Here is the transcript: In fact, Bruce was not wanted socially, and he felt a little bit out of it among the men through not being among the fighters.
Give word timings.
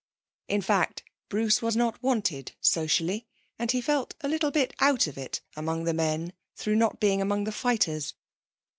In 0.47 0.63
fact, 0.63 1.03
Bruce 1.29 1.61
was 1.61 1.75
not 1.75 2.01
wanted 2.01 2.53
socially, 2.59 3.27
and 3.59 3.69
he 3.69 3.81
felt 3.81 4.15
a 4.21 4.27
little 4.27 4.49
bit 4.49 4.73
out 4.79 5.05
of 5.05 5.15
it 5.15 5.41
among 5.55 5.83
the 5.83 5.93
men 5.93 6.33
through 6.55 6.77
not 6.77 6.99
being 6.99 7.21
among 7.21 7.43
the 7.43 7.51
fighters. 7.51 8.15